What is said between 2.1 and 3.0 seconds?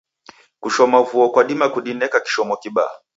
kishomo kibaa.